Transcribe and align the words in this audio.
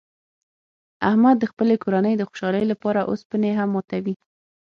احمد 1.09 1.35
د 1.39 1.43
خپلې 1.51 1.75
کورنۍ 1.83 2.13
د 2.17 2.21
خوشحالۍ 2.29 2.63
لپاره 2.71 3.07
اوسپنې 3.09 3.51
هم 3.59 3.69
ماتوي. 3.75 4.15